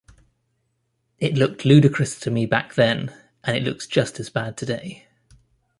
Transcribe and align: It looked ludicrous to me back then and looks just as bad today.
It 1.19 1.35
looked 1.35 1.63
ludicrous 1.63 2.19
to 2.21 2.31
me 2.31 2.47
back 2.47 2.73
then 2.73 3.13
and 3.43 3.63
looks 3.63 3.85
just 3.85 4.19
as 4.19 4.31
bad 4.31 4.57
today. 4.57 5.05